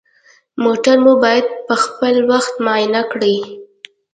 [0.63, 3.35] موټر مو باید پخپل وخت معاینه کړئ.